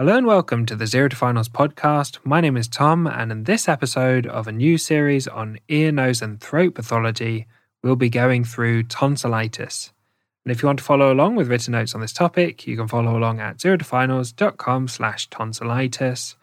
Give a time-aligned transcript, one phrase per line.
[0.00, 2.20] Hello and welcome to the Zero to Finals podcast.
[2.24, 6.22] My name is Tom, and in this episode of a new series on ear, nose,
[6.22, 7.46] and throat pathology,
[7.82, 9.92] we'll be going through tonsillitis.
[10.42, 12.88] And if you want to follow along with written notes on this topic, you can
[12.88, 16.34] follow along at zerotofinals.com slash tonsillitis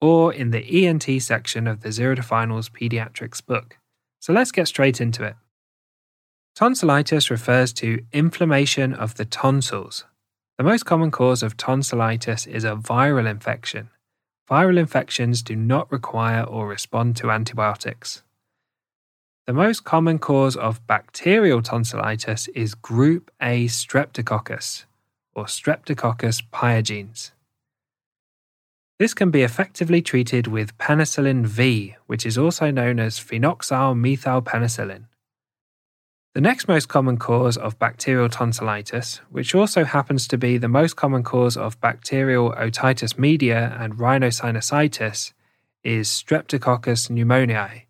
[0.00, 3.78] or in the ENT section of the Zero to Finals Pediatrics book.
[4.20, 5.34] So let's get straight into it.
[6.54, 10.04] Tonsillitis refers to inflammation of the tonsils.
[10.58, 13.88] The most common cause of tonsillitis is a viral infection.
[14.50, 18.22] Viral infections do not require or respond to antibiotics.
[19.46, 24.84] The most common cause of bacterial tonsillitis is group A streptococcus
[25.34, 27.30] or Streptococcus pyogenes.
[28.98, 35.06] This can be effectively treated with penicillin V, which is also known as phenoxymethylpenicillin.
[36.34, 40.96] The next most common cause of bacterial tonsillitis, which also happens to be the most
[40.96, 45.34] common cause of bacterial otitis media and rhinosinusitis,
[45.84, 47.82] is Streptococcus pneumoniae.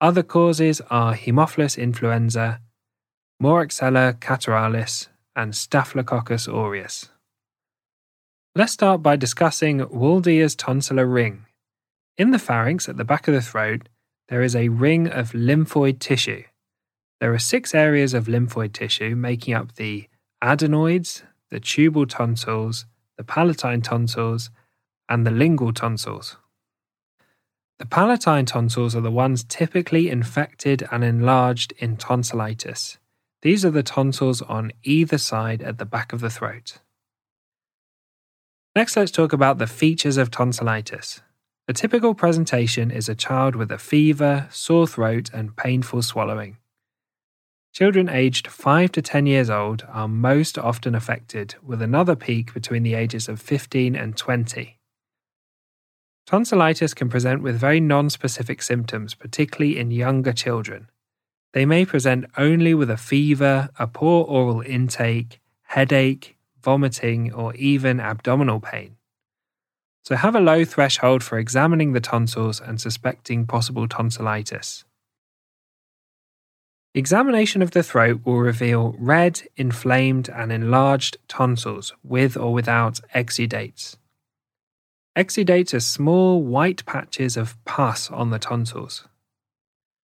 [0.00, 2.60] Other causes are Haemophilus influenza,
[3.40, 7.10] Moraxella catarrhalis, and Staphylococcus aureus.
[8.56, 11.46] Let's start by discussing Waldeyer's tonsillar ring.
[12.18, 13.88] In the pharynx at the back of the throat,
[14.28, 16.42] there is a ring of lymphoid tissue.
[17.22, 20.08] There are six areas of lymphoid tissue making up the
[20.42, 22.84] adenoids, the tubal tonsils,
[23.16, 24.50] the palatine tonsils,
[25.08, 26.36] and the lingual tonsils.
[27.78, 32.98] The palatine tonsils are the ones typically infected and enlarged in tonsillitis.
[33.42, 36.78] These are the tonsils on either side at the back of the throat.
[38.74, 41.20] Next, let's talk about the features of tonsillitis.
[41.68, 46.56] A typical presentation is a child with a fever, sore throat, and painful swallowing.
[47.72, 52.82] Children aged 5 to 10 years old are most often affected, with another peak between
[52.82, 54.78] the ages of 15 and 20.
[56.26, 60.90] Tonsillitis can present with very non-specific symptoms, particularly in younger children.
[61.54, 68.00] They may present only with a fever, a poor oral intake, headache, vomiting, or even
[68.00, 68.96] abdominal pain.
[70.02, 74.84] So have a low threshold for examining the tonsils and suspecting possible tonsillitis.
[76.94, 83.96] Examination of the throat will reveal red, inflamed, and enlarged tonsils with or without exudates.
[85.16, 89.08] Exudates are small white patches of pus on the tonsils.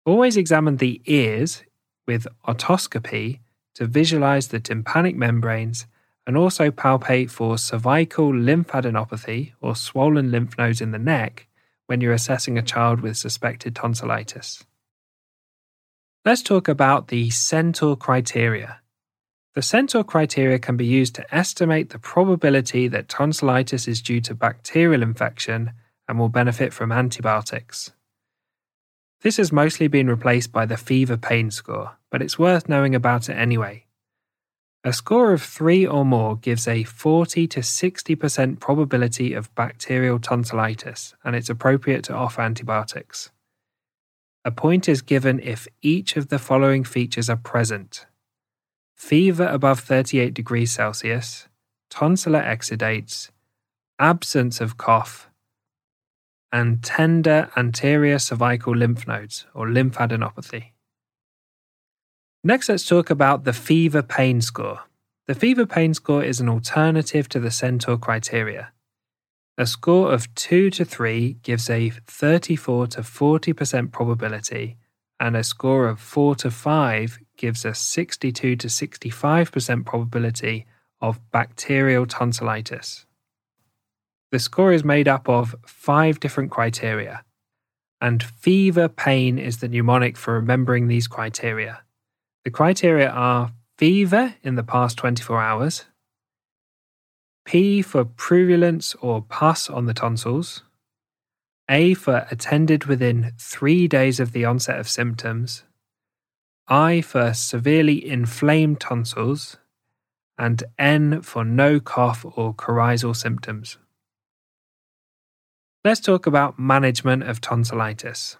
[0.03, 1.63] Always examine the ears
[2.07, 3.39] with otoscopy
[3.75, 5.85] to visualize the tympanic membranes
[6.25, 11.47] and also palpate for cervical lymphadenopathy or swollen lymph nodes in the neck
[11.85, 14.63] when you're assessing a child with suspected tonsillitis.
[16.25, 18.79] Let's talk about the Centor criteria.
[19.55, 24.33] The Centor criteria can be used to estimate the probability that tonsillitis is due to
[24.33, 25.73] bacterial infection
[26.07, 27.91] and will benefit from antibiotics.
[29.19, 33.27] This has mostly been replaced by the fever pain score, but it's worth knowing about
[33.27, 33.85] it anyway.
[34.85, 41.15] A score of 3 or more gives a 40 to 60% probability of bacterial tonsillitis,
[41.25, 43.29] and it's appropriate to offer antibiotics.
[44.45, 48.05] A point is given if each of the following features are present
[48.95, 51.47] fever above 38 degrees Celsius,
[51.89, 53.29] tonsillar exudates,
[53.99, 55.29] absence of cough,
[56.51, 60.71] and tender anterior cervical lymph nodes or lymphadenopathy.
[62.43, 64.81] Next, let's talk about the fever pain score.
[65.27, 68.72] The fever pain score is an alternative to the Centor criteria.
[69.55, 74.77] A score of 2 to 3 gives a 34 to 40% probability,
[75.19, 80.65] and a score of 4 to 5 gives a 62 to 65% probability
[80.99, 83.05] of bacterial tonsillitis.
[84.31, 87.23] The score is made up of five different criteria,
[88.01, 91.83] and fever pain is the mnemonic for remembering these criteria.
[92.43, 95.85] The criteria are fever in the past 24 hours,
[97.45, 100.63] P for purulence or pus on the tonsils.
[101.69, 105.63] A for attended within three days of the onset of symptoms.
[106.67, 109.57] I for severely inflamed tonsils.
[110.37, 113.77] And N for no cough or coryzal symptoms.
[115.85, 118.37] Let's talk about management of tonsillitis.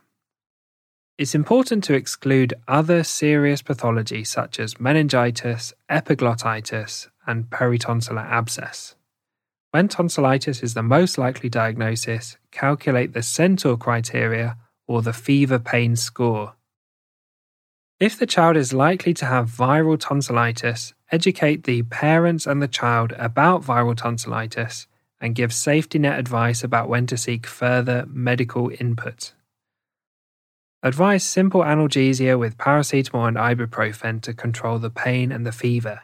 [1.18, 8.96] It's important to exclude other serious pathology such as meningitis, epiglottitis, and peritonsillar abscess.
[9.72, 15.96] When tonsillitis is the most likely diagnosis, calculate the Centor criteria or the fever pain
[15.96, 16.54] score.
[18.00, 23.14] If the child is likely to have viral tonsillitis, educate the parents and the child
[23.14, 24.88] about viral tonsillitis
[25.22, 29.34] and give safety net advice about when to seek further medical input.
[30.84, 36.02] Advise simple analgesia with paracetamol and ibuprofen to control the pain and the fever.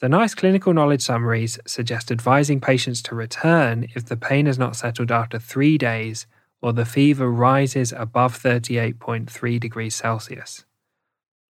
[0.00, 4.76] The NICE clinical knowledge summaries suggest advising patients to return if the pain has not
[4.76, 6.26] settled after three days
[6.60, 10.64] or the fever rises above 38.3 degrees Celsius.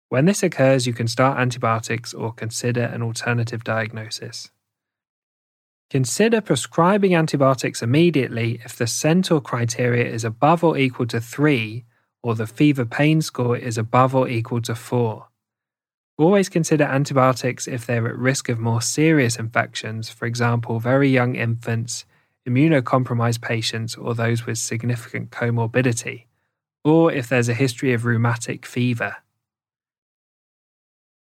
[0.09, 4.51] When this occurs, you can start antibiotics or consider an alternative diagnosis.
[5.91, 11.85] Consider prescribing antibiotics immediately if the Centor criteria is above or equal to 3
[12.23, 15.29] or the fever pain score is above or equal to 4.
[16.17, 21.35] Always consider antibiotics if they're at risk of more serious infections, for example, very young
[21.35, 22.05] infants,
[22.49, 26.27] immunocompromised patients, or those with significant comorbidity,
[26.85, 29.17] or if there's a history of rheumatic fever.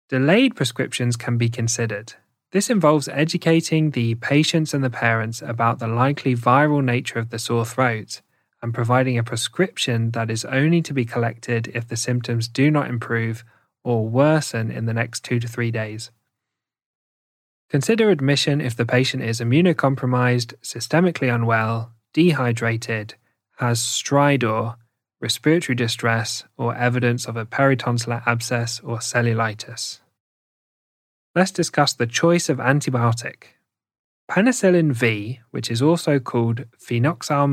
[0.09, 2.15] Delayed prescriptions can be considered.
[2.53, 7.41] This involves educating the patients and the parents about the likely viral nature of the
[7.41, 8.23] sore throat
[8.63, 12.89] and providing a prescription that is only to be collected if the symptoms do not
[12.89, 13.45] improve
[13.87, 16.11] or worsen in the next two to three days.
[17.71, 23.15] Consider admission if the patient is immunocompromised, systemically unwell, dehydrated,
[23.59, 24.75] has stridor,
[25.21, 30.01] respiratory distress, or evidence of a peritonsillar abscess or cellulitis.
[31.37, 33.55] Let's discuss the choice of antibiotic.
[34.29, 37.47] Penicillin V, which is also called phenoxyl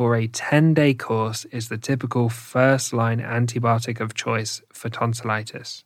[0.00, 5.84] for a 10 day course is the typical first line antibiotic of choice for tonsillitis.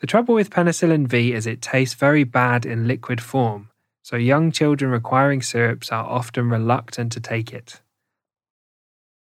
[0.00, 3.70] The trouble with penicillin V is it tastes very bad in liquid form,
[4.02, 7.80] so young children requiring syrups are often reluctant to take it.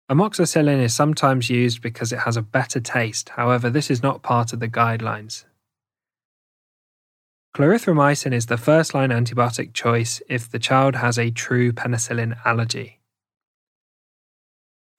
[0.08, 4.54] Amoxicillin is sometimes used because it has a better taste, however, this is not part
[4.54, 5.46] of the guidelines.
[7.56, 12.95] Clarithromycin is the first line antibiotic choice if the child has a true penicillin allergy.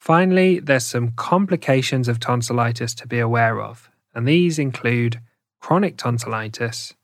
[0.06, 5.20] Finally, there's some complications of tonsillitis to be aware of, and these include
[5.60, 6.94] chronic tonsillitis,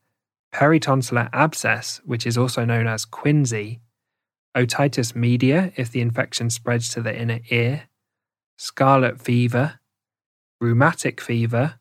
[0.54, 3.80] peritonsillar abscess, which is also known as quinsy,
[4.56, 7.88] otitis media if the infection spreads to the inner ear,
[8.56, 9.80] scarlet fever,
[10.60, 11.80] rheumatic fever,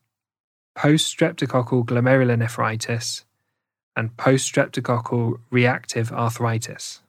[0.73, 3.25] post streptococcal glomerulonephritis,
[3.95, 7.00] and post streptococcal reactive arthritis.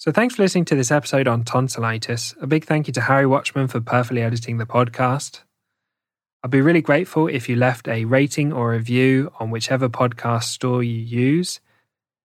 [0.00, 2.32] So, thanks for listening to this episode on tonsillitis.
[2.40, 5.40] A big thank you to Harry Watchman for perfectly editing the podcast.
[6.44, 10.44] I'd be really grateful if you left a rating or a review on whichever podcast
[10.44, 11.58] store you use.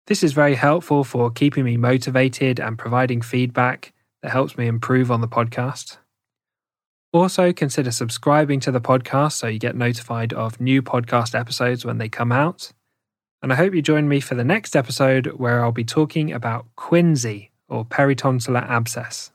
[0.08, 3.94] This is very helpful for keeping me motivated and providing feedback
[4.24, 5.98] that helps me improve on the podcast.
[7.14, 12.00] Also, consider subscribing to the podcast so you get notified of new podcast episodes when
[12.00, 12.72] they come out.
[13.44, 16.66] And I hope you join me for the next episode where I'll be talking about
[16.76, 19.32] quinsy or peritonsillar abscess.